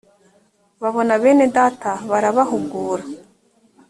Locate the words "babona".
0.81-1.13